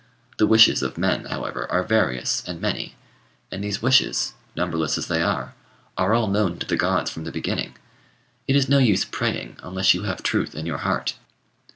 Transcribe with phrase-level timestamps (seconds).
[0.37, 2.95] The wishes of men, however, are various and many;
[3.51, 5.53] and these wishes, numberless as they are,
[5.95, 7.77] are all known to the gods from the beginning.
[8.47, 11.13] It is no use praying, unless you have truth in your heart.